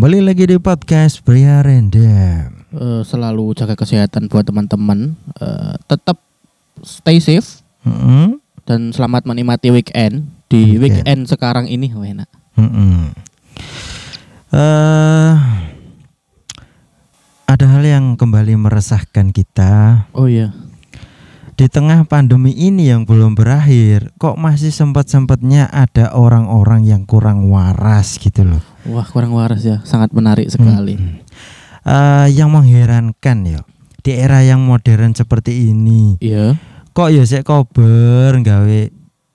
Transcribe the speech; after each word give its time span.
Kembali 0.00 0.24
lagi 0.24 0.48
di 0.48 0.56
podcast 0.56 1.20
Pria 1.20 1.60
Random. 1.60 2.48
Eh, 2.72 3.04
selalu 3.04 3.52
jaga 3.52 3.76
kesehatan 3.76 4.32
buat 4.32 4.48
teman-teman. 4.48 5.12
Eh, 5.36 5.76
tetap 5.84 6.16
stay 6.80 7.20
safe 7.20 7.60
Mm-mm, 7.84 8.40
dan 8.64 8.96
selamat 8.96 9.28
menikmati 9.28 9.68
weekend. 9.68 10.24
Di 10.48 10.80
Weekend. 10.80 11.04
weekend 11.04 11.20
sekarang 11.28 11.68
ini 11.68 11.92
oh, 11.92 12.00
enak. 12.00 12.32
mm-mm. 12.56 13.12
Eh, 14.56 15.34
ada 17.44 17.66
hal 17.68 17.84
yang 17.84 18.16
kembali 18.16 18.56
meresahkan 18.56 19.28
kita 19.36 20.08
Oh 20.16 20.32
iya. 20.32 20.48
di 21.60 21.68
tengah 21.68 22.08
pandemi 22.08 22.56
ini 22.56 22.88
yang 22.88 23.04
belum 23.04 23.36
berakhir. 23.36 24.16
Kok 24.16 24.40
masih 24.40 24.72
sempat-sempatnya 24.72 25.68
ada 25.68 26.16
orang-orang 26.16 26.88
yang 26.88 27.04
kurang 27.04 27.52
waras 27.52 28.16
gitu 28.16 28.48
loh. 28.48 28.64
Wah, 28.90 29.06
kurang 29.06 29.32
waras 29.38 29.62
ya. 29.62 29.78
Sangat 29.86 30.10
menarik 30.10 30.50
sekali. 30.50 30.98
Mm-mm. 30.98 31.22
Eh, 31.80 32.26
yang 32.36 32.52
mengherankan 32.52 33.38
ya 33.46 33.60
di 34.00 34.12
era 34.16 34.40
yang 34.44 34.60
modern 34.64 35.12
seperti 35.16 35.72
ini. 35.72 36.16
Iya. 36.20 36.56
Kok 36.90 37.08
ya 37.14 37.22
sik 37.24 37.46
kober 37.46 38.34
gawe 38.42 38.80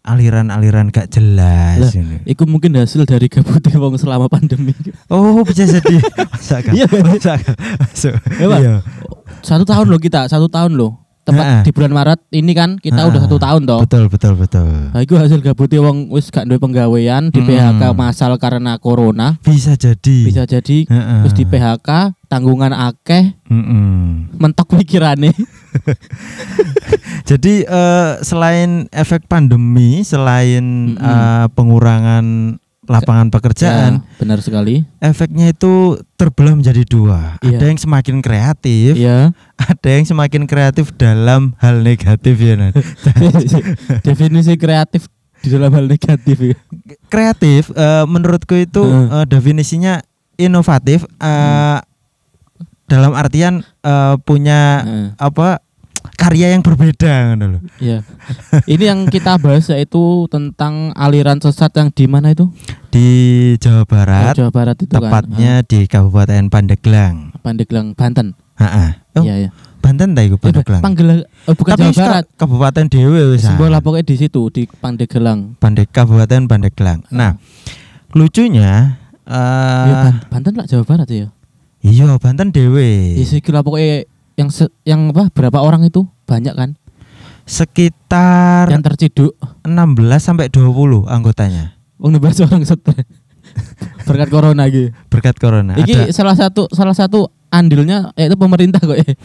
aliran-aliran 0.05 0.93
gak 0.93 1.09
jelas 1.09 1.81
Lah, 1.81 1.91
ini. 1.97 2.21
Iku 2.29 2.45
mungkin 2.45 2.77
hasil 2.77 3.09
dari 3.09 3.25
gabutnya 3.25 3.73
wong 3.81 3.97
selama 3.97 4.29
pandemi. 4.29 4.75
Oh, 5.09 5.41
bisa 5.41 5.65
jadi. 5.65 5.97
Masa 6.33 6.61
kan? 6.61 6.73
Iya? 6.77 6.85
Masa? 7.01 7.33
Masuk. 7.81 8.13
Iya. 8.37 8.57
Iya. 8.61 8.75
Satu 9.41 9.65
tahun 9.65 9.89
loh 9.89 10.01
kita, 10.01 10.29
satu 10.29 10.45
tahun 10.45 10.77
loh. 10.77 11.04
Heeh. 11.27 11.61
di 11.61 11.71
bulan 11.71 11.89
Maret 11.89 12.19
ini 12.29 12.53
kan 12.53 12.77
kita 12.77 13.01
udah 13.01 13.25
satu 13.25 13.37
tahun 13.37 13.65
toh. 13.65 13.81
Betul, 13.81 14.05
betul, 14.07 14.33
betul. 14.35 14.69
Nah, 14.93 15.01
itu 15.01 15.15
hasil 15.15 15.41
gabutnya 15.41 15.81
wong 15.81 16.09
wis 16.09 16.29
gak 16.29 16.45
duwe 16.45 16.57
penggawean 16.57 17.29
di 17.29 17.41
Hmm. 17.41 17.49
PHK 17.49 17.81
masal 17.91 18.37
karena 18.37 18.77
corona. 18.77 19.39
Bisa 19.39 19.73
jadi. 19.73 20.17
Bisa 20.21 20.45
jadi 20.45 20.85
Heeh. 20.85 21.21
wis 21.23 21.33
di 21.33 21.41
PHK, 21.43 21.89
tanggungan 22.27 22.71
akeh, 22.71 23.33
Mm-mm. 23.45 24.29
mentok 24.35 24.75
pikirannya. 24.75 25.33
Jadi 27.25 27.65
eh, 27.65 28.11
selain 28.21 28.85
efek 28.91 29.25
pandemi, 29.25 30.05
selain 30.05 30.93
eh, 30.93 31.45
pengurangan 31.51 32.57
lapangan 32.85 33.27
pekerjaan, 33.27 33.91
Ya, 33.99 34.17
benar 34.17 34.39
sekali. 34.39 34.85
efeknya 34.97 35.49
itu 35.49 35.73
terbelah 36.15 36.53
menjadi 36.53 36.83
dua. 36.83 37.35
Iya. 37.39 37.55
Ada 37.55 37.65
yang 37.67 37.79
semakin 37.79 38.15
kreatif, 38.19 38.91
Iya. 38.93 39.33
ada 39.55 39.89
yang 39.89 40.05
semakin 40.05 40.43
kreatif 40.45 40.93
dalam 40.93 41.57
hal 41.57 41.81
negatif 41.81 42.35
ya. 42.35 42.55
Definisi 44.01 44.53
kreatif 44.55 45.09
di 45.39 45.49
dalam 45.49 45.69
hal 45.71 45.85
negatif 45.85 46.37
ya. 46.37 46.55
kreatif 47.07 47.69
eh, 47.71 48.05
menurutku 48.05 48.55
itu 48.55 48.81
Heeh. 48.81 49.09
eh, 49.13 49.25
definisinya 49.27 49.93
inovatif 50.35 51.05
eh, 51.15 51.77
dalam 52.85 53.13
artian 53.13 53.61
eh, 53.79 54.15
punya 54.21 54.81
Heeh. 54.81 55.07
apa 55.17 55.61
karya 56.11 56.51
yang 56.51 56.61
berbeda 56.61 57.11
ngono 57.29 57.45
loh. 57.49 57.61
Iya. 57.77 58.05
Ini 58.63 58.83
yang 58.85 58.99
kita 59.05 59.35
bahas 59.35 59.67
yaitu 59.67 59.99
tentang 60.27 60.93
aliran 60.93 61.37
sesat 61.37 61.73
yang 61.73 61.89
di 61.89 62.05
mana 62.05 62.29
itu? 62.29 62.49
di 62.87 63.09
Jawa 63.57 63.83
Barat 63.83 64.33
Jawa 64.33 64.49
Barat 64.49 64.77
itu 64.77 64.87
tepatnya 64.87 65.59
di 65.61 65.83
Kabupaten 65.83 66.47
Pandeglang. 66.47 67.15
kan. 67.29 67.41
Pandeglang, 67.43 67.87
Banten. 67.91 68.39
Heeh. 68.55 68.89
Oh, 69.13 69.21
Iya, 69.21 69.35
iya. 69.37 69.49
Banten 69.77 70.11
ta 70.11 70.21
iku 70.21 70.35
Eh, 70.35 70.41
Pandeglang. 70.41 70.81
Panggil 70.81 71.07
oh, 71.43 71.53
bukan 71.53 71.75
Tapi 71.75 71.91
Jawa 71.91 71.99
Barat. 71.99 72.25
Kabupaten 72.33 72.85
Dewe 72.87 73.21
wis. 73.29 73.43
ah. 73.43 73.51
Simbol 73.51 73.75
pokoknya 73.75 74.05
di 74.05 74.15
situ 74.17 74.41
di 74.49 74.63
Pandeglang. 74.65 75.59
Pandeg 75.59 75.89
Kabupaten 75.89 76.41
Pandeglang. 76.45 77.03
Nah, 77.09 77.35
lucunya 78.11 78.97
Ya, 79.25 79.33
eh 79.83 80.03
Ban- 80.05 80.21
Banten 80.31 80.53
lah 80.53 80.65
Jawa 80.65 80.85
Barat 80.85 81.09
ya. 81.09 81.27
iya 81.81 82.13
Banten 82.15 82.49
Dewe. 82.49 83.13
Di 83.13 83.25
situ 83.25 83.49
lah 83.49 83.59
pokoknya 83.59 84.05
yang 84.35 84.49
se- 84.51 84.71
yang 84.83 85.11
apa 85.11 85.31
berapa 85.31 85.59
orang 85.59 85.83
itu 85.83 86.03
banyak 86.25 86.53
kan 86.53 86.75
Sekitar 87.45 88.73
yang 88.73 88.81
terciduk 88.81 89.37
16 89.61 89.69
sampai 90.17 90.49
20 90.49 91.05
anggotanya. 91.05 91.77
Wong 92.01 92.17
orang 92.17 92.65
stres 92.65 93.05
berkat 94.05 94.29
corona 94.29 94.65
gitu. 94.67 94.89
Berkat 95.07 95.37
corona. 95.37 95.77
Ada 95.77 96.09
salah 96.09 96.33
satu 96.33 96.65
salah 96.73 96.97
satu 96.97 97.29
andilnya 97.53 98.09
yaitu 98.17 98.33
pemerintah 98.33 98.81
kok 98.81 98.97
ya. 98.97 99.05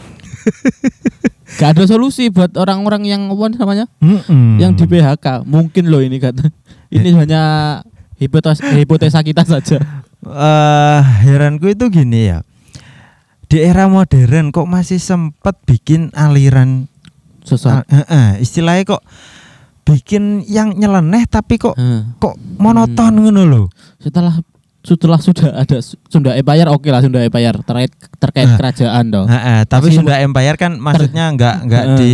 Gak 1.59 1.75
ada 1.75 1.83
solusi 1.83 2.31
buat 2.31 2.55
orang-orang 2.55 3.09
yang 3.09 3.27
apa 3.27 3.45
namanya? 3.51 3.85
Mm-mm. 3.99 4.55
Yang 4.61 4.71
di 4.79 4.85
PHK. 4.87 5.43
Mungkin 5.43 5.91
loh 5.91 5.99
ini 5.99 6.15
kata. 6.15 6.47
Ini 6.87 7.11
hanya 7.17 7.41
hipotesa, 8.15 8.63
hipotesa 8.71 9.19
kita 9.19 9.43
saja. 9.43 9.81
eh 10.21 11.01
heranku 11.25 11.73
itu 11.73 11.89
gini 11.89 12.31
ya. 12.31 12.45
Di 13.51 13.59
era 13.59 13.85
modern 13.85 14.49
kok 14.49 14.63
masih 14.63 14.95
sempat 14.95 15.59
bikin 15.61 16.07
aliran 16.13 16.87
Sesat. 17.41 17.83
ah, 17.83 17.83
eh, 17.85 18.05
eh, 18.05 18.29
istilahnya 18.39 18.87
kok 18.87 19.03
bikin 19.83 20.45
yang 20.45 20.71
nyeleneh 20.71 21.25
tapi 21.25 21.57
kok 21.57 21.75
Heeh. 21.75 22.15
kok 22.15 22.39
monoton 22.55 23.11
ngono 23.13 23.43
loh. 23.43 23.65
setelah 23.97 24.39
setelah 24.79 25.19
sudah 25.19 25.51
ada 25.53 25.77
Su- 25.77 25.99
Sunda 26.07 26.31
Empire 26.31 26.65
oke 26.65 26.87
lah 26.87 27.01
Sunda 27.01 27.19
Empire 27.19 27.59
terkait 27.59 27.91
terkait 28.15 28.47
Nah. 28.47 28.55
kerajaan 28.55 29.05
dong. 29.09 29.27
Heeh, 29.27 29.59
tapi 29.63 29.89
Masih 29.89 29.97
Sunda 29.99 30.15
Empire 30.17 30.55
kan 30.55 30.71
maksudnya 30.75 31.25
nggak 31.29 31.55
nggak 31.65 31.83
Heeh. 31.85 31.97
di 31.99 32.13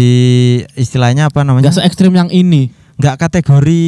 istilahnya 0.75 1.29
apa 1.29 1.43
namanya? 1.43 1.69
Gak 1.69 1.75
se 1.75 1.83
ekstrim 1.83 2.11
yang 2.11 2.27
ini. 2.27 2.73
nggak 2.97 3.13
kategori 3.21 3.85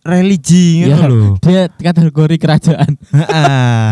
religi 0.00 0.80
gitu 0.80 0.96
Ya, 0.96 1.04
loh. 1.04 1.36
Dia 1.38 1.68
kategori 1.68 2.36
kerajaan. 2.36 2.96
Heeh. 3.12 3.88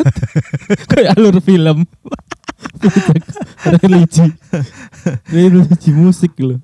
Kayak 0.90 1.14
alur 1.14 1.36
film. 1.38 1.84
Religi. 3.80 4.26
religi 5.28 5.90
musik 5.92 6.32
loh. 6.38 6.58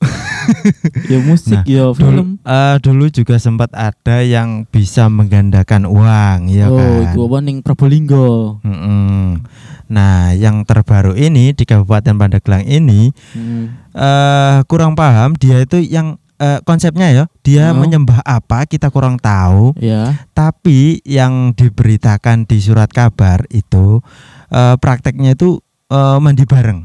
ya 1.07 1.19
musik 1.21 1.59
Nah, 1.59 1.65
ya 1.67 1.85
dulu, 1.91 1.97
film. 1.99 2.29
eh, 2.39 2.77
dulu 2.79 3.05
juga 3.11 3.37
sempat 3.37 3.71
ada 3.73 4.23
yang 4.23 4.65
bisa 4.65 5.11
menggandakan 5.11 5.85
uang, 5.85 6.47
ya 6.47 6.71
oh, 6.71 6.79
kan? 6.79 7.11
itu 7.11 7.19
apa 7.21 7.39
ning 7.41 7.59
Probolinggo. 7.61 8.59
Mm-mm. 8.63 9.43
Nah, 9.87 10.35
yang 10.35 10.63
terbaru 10.63 11.15
ini 11.15 11.51
di 11.51 11.63
Kabupaten 11.63 12.15
Pandeglang 12.15 12.63
ini 12.63 13.11
Hmm. 13.33 13.75
eh 13.91 14.59
kurang 14.67 14.95
paham 14.95 15.35
dia 15.35 15.63
itu 15.63 15.79
yang 15.79 16.19
eh, 16.37 16.61
konsepnya 16.63 17.09
ya, 17.11 17.25
dia 17.41 17.73
Oh. 17.73 17.81
menyembah 17.81 18.21
apa 18.21 18.69
kita 18.69 18.93
kurang 18.93 19.17
tahu, 19.17 19.73
Ya. 19.79 20.21
tapi 20.31 21.01
yang 21.03 21.57
diberitakan 21.57 22.45
di 22.45 22.61
surat 22.61 22.93
kabar 22.93 23.49
itu 23.49 24.05
eh, 24.47 24.77
prakteknya 24.77 25.33
itu 25.33 25.59
eh, 25.89 26.17
mandi 26.19 26.45
bareng. 26.45 26.81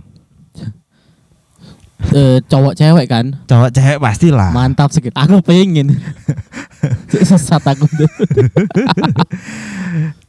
Eh, 2.12 2.41
cowok 2.50 2.73
cewek 2.73 3.06
kan. 3.06 3.25
Cowok 3.45 3.69
cewek 3.72 4.01
pastilah. 4.01 4.50
Mantap 4.50 4.89
sekali. 4.89 5.13
Aku 5.13 5.38
pengen. 5.45 6.01
Sesat 7.13 7.61
aku 7.61 7.85
tuh. 7.85 8.09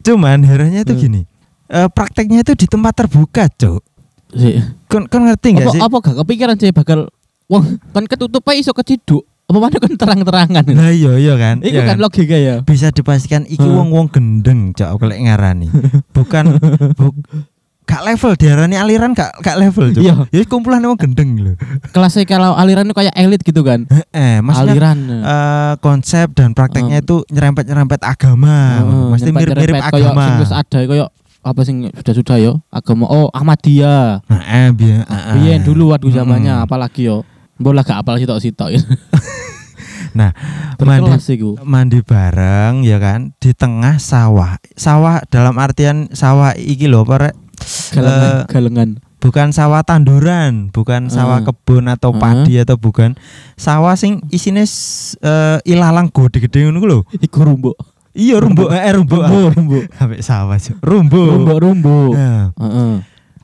Cuman 0.05 0.45
herannya 0.45 0.85
itu 0.85 0.93
Hmm. 0.93 1.01
gini. 1.01 1.21
eh, 1.73 1.89
prakteknya 1.89 2.45
itu 2.45 2.53
di 2.53 2.69
tempat 2.69 2.93
terbuka, 2.93 3.49
Cuk. 3.49 3.81
Sih. 4.37 4.61
Kon 4.85 5.09
kon 5.09 5.25
ngerti 5.25 5.57
nggak 5.57 5.73
sih? 5.73 5.81
apa 5.81 5.97
gak 5.99 6.17
kepikiran 6.21 6.57
sih 6.57 6.69
bakal 6.69 7.09
wah 7.49 7.65
kan 7.91 8.05
ketutup 8.05 8.45
aja 8.45 8.61
iso 8.61 8.73
keciduk. 8.73 9.25
Apa 9.49 9.57
mana 9.57 9.77
kan 9.77 9.93
terang-terangan. 9.93 10.65
Nah, 10.69 10.93
iya 10.93 11.17
iya 11.17 11.35
kan. 11.37 11.65
Itu 11.65 11.73
iya 11.73 11.89
kan 11.89 11.97
logika 11.97 12.37
ya. 12.37 12.61
bisa 12.61 12.89
dipastikan 12.89 13.45
iki 13.45 13.65
wong-wong 13.65 14.09
gendeng 14.09 14.73
cok 14.73 14.89
aku 14.91 15.09
lek 15.09 15.25
ngarani. 15.25 15.69
Bukan 16.13 16.61
bu, 16.93 17.17
gak 17.83 18.03
level 18.03 18.33
diarani 18.35 18.75
aliran 18.75 19.13
gak 19.13 19.37
gak 19.39 19.57
level 19.57 19.91
cok. 19.91 20.01
Iya. 20.01 20.15
Ya 20.31 20.43
kumpulan 20.45 20.81
wong 20.81 20.97
gendeng 20.97 21.37
lho. 21.37 21.53
Kelasnya 21.91 22.25
kalau 22.25 22.55
aliran 22.55 22.87
itu 22.87 22.95
kayak 22.95 23.15
elit 23.15 23.41
gitu 23.41 23.61
kan. 23.61 23.85
Eh, 24.11 24.39
maksudnya 24.41 24.73
aliran. 24.73 24.99
eh, 25.21 25.73
konsep 25.79 26.31
dan 26.33 26.53
prakteknya 26.53 26.99
Heeh. 26.99 27.05
itu 27.05 27.27
nyerempet-nyerempet 27.29 28.01
agama. 28.01 28.57
Heeh, 28.81 29.07
Mesti 29.13 29.31
mirip-mirip 29.31 29.75
koyo 29.89 30.09
agama. 30.09 30.41
wis 30.41 30.51
ada 30.51 30.79
koyo 30.83 31.07
apa 31.43 31.61
sing 31.63 31.91
sudah-sudah 31.91 32.37
yo 32.39 32.53
agama 32.71 33.05
oh 33.05 33.27
Ahmadiyah. 33.29 34.23
Eh, 34.31 34.71
biar, 34.71 35.03
Biyen 35.35 35.61
dulu 35.61 35.91
waktu 35.91 36.15
zamannya 36.15 36.55
Mm. 36.55 36.65
apalagi 36.65 37.11
yo. 37.11 37.27
Bola 37.59 37.83
gak 37.83 37.99
apal 38.01 38.17
sitok-sitok. 38.17 38.79
Nah, 40.13 40.29
mandi 40.77 41.41
mandi 41.65 41.99
bareng 42.05 42.85
ya 42.85 43.01
kan 43.01 43.33
di 43.41 43.57
tengah 43.57 43.97
sawah. 43.97 44.61
Sawah 44.77 45.25
dalam 45.33 45.57
artian 45.57 46.13
sawah 46.13 46.53
iki 46.53 46.85
lho? 46.85 47.01
Galengan, 47.93 48.35
galengan. 48.47 48.89
bukan 49.19 49.49
sawah 49.51 49.83
tanduran, 49.83 50.69
bukan 50.69 51.07
sawah 51.07 51.41
Eh. 51.41 51.47
kebun 51.47 51.87
atau 51.87 52.11
Eh. 52.11 52.19
padi 52.19 52.55
atau 52.59 52.75
bukan 52.75 53.15
sawah 53.55 53.95
sing 53.95 54.19
isine 54.29 54.65
eh, 54.65 55.59
ilalang 55.65 56.09
gede-gede 56.09 56.67
ngono 56.67 56.79
ku 56.79 56.87
lho. 56.87 57.01
Iku 57.15 57.39
rumbo. 57.43 57.73
Iya 58.13 58.39
rumbu 58.39 58.69
eh 58.69 58.93
rumbu. 58.93 59.17
Rumbo, 59.17 59.41
rumbo. 59.51 59.79
Sampai 59.91 60.21
sawah 60.29 60.59
Cuk. 60.59 60.77
rumbu. 60.81 61.23
Rumbo, 61.23 61.55
rumbo. 61.57 61.97
Nah, 62.13 62.53
Heeh. 62.55 62.93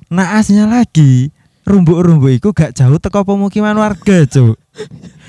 naasnya 0.09 0.67
lagi 0.67 1.33
rumbu-rumbu 1.65 2.29
itu 2.29 2.49
gak 2.51 2.73
jauh 2.73 2.97
teko 2.97 3.25
pemukiman 3.25 3.77
warga, 3.77 4.25
Cuk. 4.25 4.57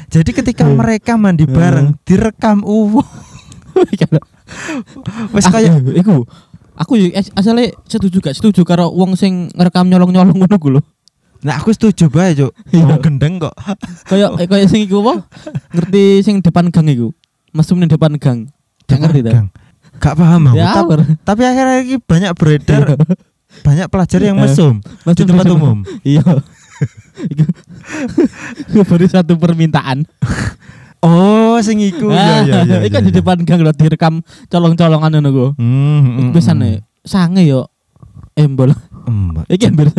Jadi 0.09 0.31
ketika 0.33 0.65
Hmm. 0.65 0.75
mereka 0.75 1.15
mandi 1.15 1.45
bareng 1.45 1.93
direkam 2.03 2.65
uwo. 2.65 3.05
Wes 5.31 5.45
Ah, 5.45 5.51
kayak 5.53 5.77
iku 5.95 6.25
Aku 6.79 6.95
yo 6.95 7.11
as- 7.11 7.31
asale 7.35 7.75
setuju 7.85 8.23
gak 8.23 8.35
setuju 8.35 8.63
karo 8.63 8.87
wong 8.89 9.13
sing 9.13 9.51
ngerekam 9.51 9.91
nyolong-nyolong 9.91 10.31
ngono 10.33 10.55
ku 10.55 10.71
lho. 10.71 10.81
Nah 11.39 11.59
aku 11.59 11.71
setuju 11.71 12.07
bae 12.07 12.31
cuk. 12.33 12.51
Iya. 12.75 12.95
Gendeng 12.99 13.39
kok. 13.39 13.51
Kayak 14.07 14.35
eh, 14.41 14.47
kayak 14.47 14.67
sing 14.67 14.87
iku 14.87 15.03
apa? 15.03 15.27
Ngerti 15.75 16.23
sing 16.23 16.39
depan 16.39 16.71
gang 16.71 16.87
iku. 16.87 17.11
Mesum 17.51 17.79
ning 17.79 17.91
depan 17.91 18.15
gang. 18.15 18.47
Gak 18.87 18.99
ngerti 19.03 19.19
ta? 19.27 19.47
Gak 19.99 20.15
paham 20.15 20.51
aku. 20.51 20.55
Ya, 20.55 20.71
Tapi-. 20.79 21.19
Tapi 21.27 21.41
akhirnya 21.43 21.75
ini 21.83 21.95
banyak 21.99 22.31
beredar 22.33 22.95
banyak 23.59 23.89
pelajar 23.89 24.21
yang 24.21 24.37
mesum 24.37 24.77
di 24.77 25.09
Mesum, 25.09 25.25
tempat 25.25 25.45
mesum. 25.49 25.57
umum. 25.57 25.77
Iya. 26.05 26.21
Iku 28.69 28.81
baru 28.85 29.05
satu 29.09 29.35
permintaan. 29.35 30.05
Oh, 30.99 31.55
sing 31.59 31.79
iku. 31.79 32.11
Iya 32.11 32.43
iya 32.43 32.57
iya. 32.63 32.77
Iku 32.83 32.99
iya, 32.99 33.05
di 33.05 33.11
iya. 33.11 33.17
depan 33.23 33.37
gang 33.43 33.63
lho 33.63 33.71
direkam 33.71 34.19
colong-colongan 34.47 35.11
ngono 35.15 35.29
ku. 35.31 35.45
Hmm, 35.55 35.99
hmm, 36.03 36.29
Pesane 36.31 36.83
sange 37.01 37.47
yo 37.47 37.71
embol. 38.35 38.75
hmm. 39.07 39.39
Hmm, 39.39 39.47
Iki 39.47 39.71
ambil. 39.71 39.95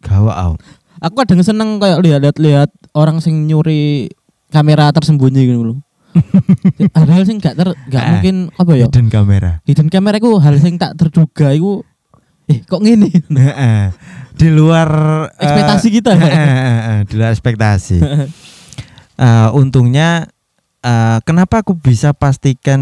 Gawak 0.00 0.36
au. 0.36 0.52
Aku 0.98 1.14
kadang 1.18 1.42
seneng 1.42 1.76
kayak 1.76 2.00
lihat-lihat 2.00 2.70
orang 2.92 3.20
sing 3.20 3.44
nyuri 3.44 4.08
kamera 4.48 4.88
tersembunyi 4.90 5.42
gitu 5.46 5.62
loh. 5.62 5.78
Padahal 6.94 7.24
sing 7.24 7.40
gak 7.40 7.56
ter 7.56 7.68
gak 7.88 8.00
Ah, 8.00 8.08
mungkin 8.14 8.52
apa 8.52 8.72
ya? 8.72 8.86
Hidden 8.86 9.08
kamera. 9.08 9.60
Hidden 9.64 9.88
kamera 9.88 10.16
iku 10.16 10.36
hal 10.38 10.56
sing 10.56 10.76
tak 10.76 10.92
terduga 10.94 11.52
iku 11.52 11.80
eh 12.44 12.60
kok 12.62 12.80
ngene? 12.80 13.08
Heeh. 13.32 13.82
di 14.32 14.48
luar 14.48 14.88
Ekspektasi 15.36 15.88
kita. 15.90 16.12
eh, 16.12 16.24
eh, 16.24 16.32
eh, 16.32 16.80
eh, 16.88 17.00
di 17.04 17.14
luar 17.16 17.30
ekspektasi. 17.30 17.96
Eh, 19.14 19.48
untungnya 19.52 20.26
eh, 20.80 21.18
kenapa 21.22 21.62
aku 21.62 21.74
bisa 21.74 22.10
pastikan 22.10 22.80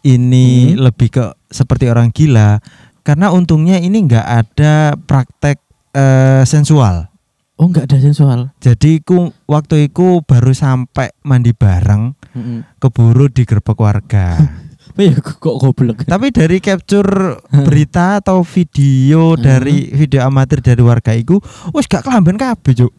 ini 0.00 0.72
Hmm. 0.72 0.88
lebih 0.88 1.08
ke 1.10 1.24
seperti 1.46 1.86
orang 1.86 2.10
gila? 2.10 2.58
Karena 3.02 3.30
untungnya 3.30 3.78
ini 3.78 4.02
nggak 4.02 4.26
ada 4.26 4.96
praktek 4.96 5.62
eh, 5.92 6.42
sensual. 6.42 7.08
Oh 7.56 7.72
enggak 7.72 7.88
ada 7.88 7.96
sensual. 7.98 8.52
Jadi 8.60 9.00
ku 9.00 9.32
waktu 9.46 9.88
itu 9.88 10.20
baru 10.20 10.52
sampai 10.52 11.08
mandi 11.22 11.56
bareng, 11.56 12.12
Heeh. 12.34 12.60
keburu 12.76 13.28
digerebek 13.28 13.76
warga. 13.76 14.26
Ya 14.96 15.12
kok 15.12 15.60
goblok. 15.60 16.08
Tapi 16.08 16.32
dari 16.32 16.56
capture 16.56 17.36
berita 17.50 18.16
atau 18.16 18.40
video 18.40 19.36
Hmm. 19.36 19.44
dari 19.44 19.92
video 19.92 20.24
amatir 20.24 20.64
dari 20.64 20.80
warga 20.80 21.12
itu, 21.12 21.36
wes 21.72 21.84
gak 21.84 22.00
kelamben 22.00 22.40
kabeh, 22.40 22.72
Cuk. 22.72 22.92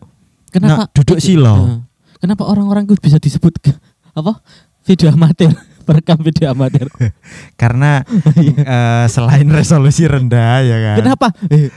Kenapa 0.54 0.86
Nah, 0.86 0.88
duduk 0.94 1.18
silo. 1.18 1.87
Kenapa 2.18 2.44
orang-orang 2.50 2.90
itu 2.90 2.98
bisa 2.98 3.22
disebut 3.22 3.62
apa? 4.18 4.42
Video 4.88 5.12
amatir, 5.12 5.52
perekam 5.88 6.18
video 6.24 6.50
amatir. 6.50 6.88
Karena 7.62 8.02
eh, 8.38 9.06
selain 9.12 9.48
resolusi 9.52 10.08
rendah 10.08 10.64
ya 10.64 10.78
kan. 10.82 10.98
Kenapa? 11.04 11.28
Eh, 11.52 11.70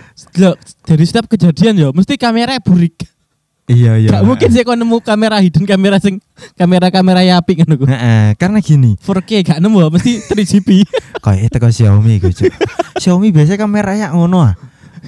dari 0.86 1.04
setiap 1.04 1.26
kejadian 1.28 1.74
ya 1.76 1.88
mesti 1.90 2.16
kamera 2.16 2.56
burik. 2.62 3.04
Iya 3.70 4.02
iya. 4.02 4.08
Gak 4.10 4.26
mungkin 4.26 4.48
sih 4.50 4.66
kau 4.66 4.74
nemu 4.74 4.98
kamera 4.98 5.38
hidden 5.38 5.62
kamera 5.62 6.02
sing 6.02 6.18
kamera-kamera 6.58 7.22
ya 7.22 7.38
apik 7.38 7.62
ngono 7.62 7.78
ku. 7.78 7.86
Heeh, 7.86 8.34
karena 8.34 8.58
gini, 8.58 8.98
4K 8.98 9.46
gak 9.46 9.58
nemu 9.62 9.78
mesti 9.94 10.26
3GP. 10.26 10.68
kayak 11.24 11.54
itu 11.54 11.58
Xiaomi 11.78 12.18
gitu. 12.18 12.50
Xiaomi 12.98 13.30
biasanya 13.30 13.58
kameranya 13.62 14.06
ngono 14.10 14.42
ah. 14.42 14.54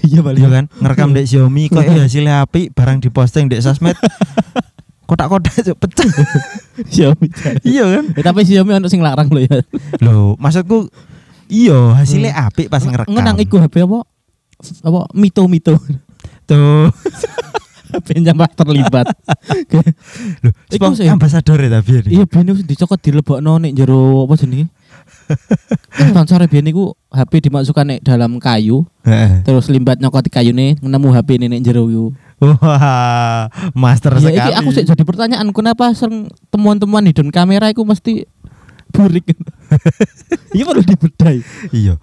Iya 0.06 0.22
Iya 0.22 0.48
kan, 0.48 0.64
ngerekam 0.78 1.10
dek 1.10 1.26
Xiaomi 1.26 1.68
kok 1.68 1.82
hasilnya 1.84 2.46
apik 2.46 2.70
barang 2.70 3.02
diposting 3.02 3.50
dek 3.50 3.66
sosmed. 3.66 3.98
Kotak-kotak 5.12 5.52
Cuk, 5.60 5.76
pecah. 5.76 6.08
Xiaomi. 6.92 7.28
iya 7.68 7.84
kan? 7.84 8.04
Eh, 8.16 8.24
tapi 8.24 8.48
Xiaomi 8.48 8.72
ono 8.80 8.88
sing 8.88 9.04
larang 9.04 9.28
lho 9.28 9.44
ya. 9.44 9.60
Loh, 10.00 10.40
maksudku 10.40 10.88
iya 11.52 11.92
hasilnya 12.00 12.32
apik 12.48 12.72
pas 12.72 12.80
ngerekam. 12.80 13.12
Ngenang 13.12 13.36
iku 13.44 13.60
HP 13.60 13.84
apa? 13.84 14.08
Apa 14.80 15.00
mito 15.12 15.44
mito. 15.52 15.76
Tuh. 16.48 16.88
HP 17.92 18.24
nyampe 18.24 18.48
terlibat. 18.56 19.04
Loh, 20.48 20.52
Iku 20.72 20.96
sih. 20.96 21.04
ambasador 21.12 21.60
ya 21.60 21.68
tapi. 21.68 22.08
Iya 22.08 22.24
ben 22.24 22.48
dicokot 22.64 22.96
dilebokno 23.04 23.60
nek 23.60 23.76
jero 23.76 24.24
apa 24.24 24.40
jenenge? 24.40 24.72
Sponsor 25.92 26.40
biyen 26.48 26.72
iku 26.72 26.96
HP 27.12 27.52
dimasukkan 27.52 27.84
nek 27.84 28.00
dalam 28.00 28.40
kayu, 28.40 28.88
terus 29.44 29.68
limbat 29.68 30.00
nyokot 30.00 30.24
kayune 30.32 30.80
nemu 30.80 31.08
HP 31.12 31.36
ini 31.36 31.46
nek 31.52 31.60
jero 31.60 31.84
iku. 31.92 32.16
Wah, 32.42 33.46
master 33.72 34.18
Ya, 34.18 34.20
sekali. 34.20 34.34
iki 34.36 34.50
aku 34.58 34.70
sih 34.72 34.82
jadi 34.82 35.02
pertanyaan 35.02 35.48
kenapa 35.50 35.94
sering 35.94 36.26
temuan-temuan 36.50 37.06
hidden 37.06 37.30
kamera 37.30 37.70
itu 37.70 37.82
mesti 37.82 38.26
burik. 38.90 39.24
Iya 40.52 40.68
perlu 40.68 40.84
dibedai. 40.84 41.40
Iya. 41.72 41.96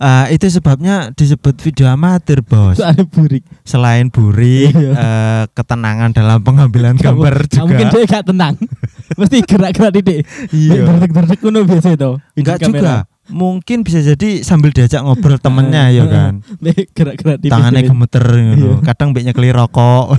Ah, 0.00 0.24
itu 0.26 0.48
sebabnya 0.48 1.12
disebut 1.12 1.60
video 1.60 1.84
amatir, 1.86 2.40
Bos. 2.40 2.80
Burik. 3.12 3.44
Selain 3.62 4.08
burik, 4.08 4.72
Iya. 4.72 4.90
eh, 4.90 5.44
ketenangan 5.52 6.08
dalam 6.10 6.40
pengambilan 6.40 6.96
Gak 6.96 7.12
gambar 7.12 7.34
juga. 7.44 7.68
mungkin 7.68 7.86
dia 7.86 8.04
gak 8.08 8.24
tenang. 8.24 8.54
mesti 9.20 9.44
gerak-gerak 9.44 9.92
titik. 9.92 10.24
Iya. 10.48 10.88
Derdek-derdek 10.88 11.38
kuno 11.38 11.60
biasa 11.62 11.88
itu. 11.92 12.10
Enggak 12.32 12.56
juga. 12.64 13.04
Mungkin 13.30 13.86
bisa 13.86 14.02
jadi 14.02 14.42
sambil 14.42 14.74
diajak 14.74 15.06
ngobrol 15.06 15.38
temennya 15.38 15.94
ya 15.94 16.04
kan. 16.10 16.42
Nek 16.64 16.90
gerak-gerak. 16.90 17.38
Tangannya 17.46 17.82
gemeter 17.86 18.24
Iya. 18.26 18.44
gitu. 18.58 18.68
Kadang 18.82 19.14
mbeknya 19.14 19.30
keli 19.30 19.54
rokok. 19.54 20.18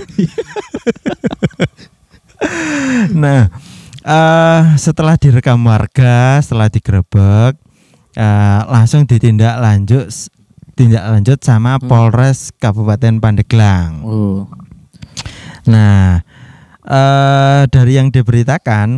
nah, 3.22 3.48
eh 4.04 4.62
setelah 4.76 5.16
direkam 5.16 5.60
warga, 5.64 6.40
setelah 6.40 6.68
digerebek, 6.72 7.60
eh, 8.16 8.60
langsung 8.68 9.04
ditindak 9.04 9.60
lanjut 9.60 10.08
tindak 10.74 11.06
lanjut 11.06 11.38
sama 11.38 11.78
Hmm. 11.78 11.86
Polres 11.86 12.50
Kabupaten 12.58 13.22
Pandeglang. 13.22 14.02
Oh. 14.02 14.50
Nah, 15.70 16.18
eh 16.82 17.62
dari 17.70 17.92
yang 17.94 18.10
diberitakan 18.10 18.88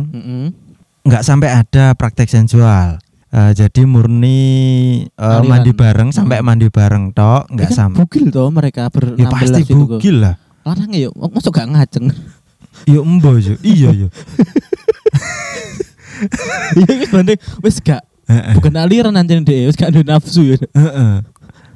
nggak 1.05 1.23
sampai 1.23 1.53
ada 1.53 1.93
praktek 1.93 2.27
sensual. 2.27 2.97
Eh, 3.37 3.51
jadi 3.53 3.81
murni 3.85 4.39
Aliran. 5.13 5.45
mandi 5.45 5.69
bareng 5.69 6.09
sampai 6.09 6.41
Hmm. 6.41 6.47
mandi 6.49 6.67
bareng 6.67 7.13
tok, 7.13 7.53
nggak 7.53 7.61
Ya 7.61 7.69
kan 7.69 7.77
sampai. 7.77 7.97
Bugil 8.01 8.25
toh 8.27 8.49
mereka 8.49 8.89
ber 8.89 9.13
Ya 9.13 9.29
pasti 9.29 9.61
bugil 9.69 10.25
lah. 10.25 10.41
Larang 10.65 10.89
ya, 10.89 11.13
masuk 11.13 11.53
gak 11.53 11.69
ngajeng. 11.69 12.09
Ya 12.85 12.97
embo 12.97 13.37
yo. 13.37 13.53
Iya 13.61 13.89
yo. 13.95 14.07
Iya 16.73 16.93
wis 16.97 17.09
banding 17.09 17.39
wis 17.61 17.77
gak 17.79 18.01
bukan 18.53 18.73
aliran 18.75 19.13
nanti 19.13 19.37
deh, 19.37 19.65
wis 19.65 19.73
gak 19.73 19.89
ada 19.91 20.01
nafsu 20.07 20.41
ya. 20.47 20.57
Heeh. 20.73 21.21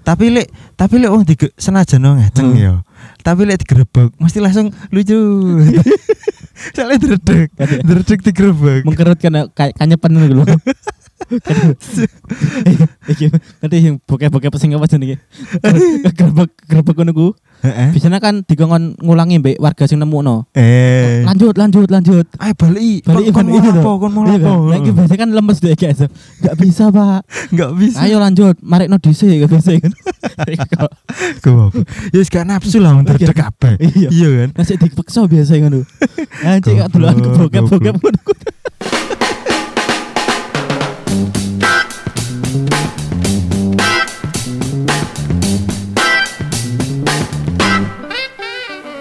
Tapi 0.02 0.30
lek 0.30 0.50
tapi 0.74 0.98
lek 0.98 1.10
wong 1.10 1.22
dige 1.24 1.54
senajan 1.56 2.02
wong 2.02 2.18
ngajeng 2.20 2.50
Hmm. 2.52 2.58
yo. 2.60 2.74
Tapi 3.22 3.46
lek 3.46 3.62
digerebek 3.62 4.14
mesti 4.18 4.38
langsung 4.40 4.70
lucu. 4.90 5.18
Soalnya 6.78 6.98
dredeg, 7.00 7.50
ya. 7.52 7.66
dredeg 7.82 8.20
digerebek. 8.22 8.82
Mengkerut 8.86 9.18
kan 9.18 9.34
kayak 9.52 9.74
kanyepen 9.76 10.12
ngono 10.12 10.42
lho. 10.42 10.56
Iki 13.12 13.26
nanti 13.62 13.76
yang 13.78 13.96
bokeh-bokeh 14.04 14.50
pesing 14.52 14.76
apa 14.76 14.88
jenenge? 14.90 15.18
Gerbek 16.18 16.50
gerbek 16.68 16.96
ngono 16.98 17.12
ku. 17.14 17.28
Biasanya 17.62 18.18
kan 18.18 18.42
digongkon 18.42 18.98
ngulangi 19.06 19.38
mbek 19.38 19.62
warga 19.62 19.86
sing 19.86 20.02
nemukno. 20.02 20.50
Eh. 20.58 21.22
Lanjut, 21.22 21.54
lanjut, 21.54 21.88
lanjut. 21.94 22.26
Ayo 22.42 22.54
balik. 22.58 23.06
Balik 23.06 23.30
kon, 23.30 23.46
mau 23.46 23.54
iya 23.62 23.70
apa? 23.70 23.92
Kon 24.02 24.12
mau 24.12 24.24
Iya 24.26 24.38
apa? 24.42 24.50
kan? 24.50 24.58
Nah, 24.66 24.78
iki 24.82 24.90
biasanya 24.98 25.20
kan 25.22 25.30
lemes 25.30 25.58
deh 25.62 25.74
guys. 25.78 26.02
Gak 26.42 26.56
bisa, 26.58 26.84
Pak. 26.90 27.22
Enggak 27.54 27.72
bisa. 27.78 27.98
Ayo 28.02 28.18
lanjut, 28.18 28.56
marek 28.66 28.90
no 28.90 28.98
dhisik 28.98 29.46
gak 29.46 29.52
bisa 29.54 29.72
kan. 29.78 29.94
Apa? 30.42 30.88
Ya 32.12 32.18
wis 32.18 32.30
gak 32.34 32.46
nafsu 32.50 32.82
lah 32.82 32.98
wong 32.98 33.06
dredeg 33.06 33.36
kabeh. 33.36 33.78
Iya. 33.78 34.10
Iya 34.10 34.30
kan? 34.42 34.50
Masih 34.58 34.76
dipeksa 34.82 35.30
biasa 35.30 35.54
ngono. 35.62 35.86
Anjing 36.42 36.82
gak 36.82 36.90
duluan 36.90 37.16
Goblok, 37.22 37.50
kebokep-bokep 37.54 37.96
ngono. 38.02 38.22